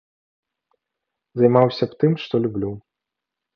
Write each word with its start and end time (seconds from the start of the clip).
Займаўся 1.43 1.85
б 1.93 2.01
тым, 2.01 2.11
што 2.25 2.35
люблю. 2.49 2.75